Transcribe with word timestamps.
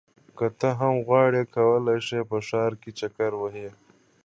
که 0.37 0.45
ته 0.59 0.69
هم 0.79 0.95
غواړې 1.07 1.41
کولی 1.55 1.97
شې 2.07 2.19
په 2.29 2.37
ښار 2.47 2.71
کې 2.81 2.89
چکر 2.99 3.31
ووهې. 3.37 3.69